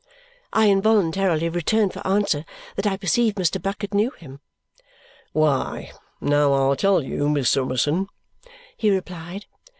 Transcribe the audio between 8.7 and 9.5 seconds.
he replied.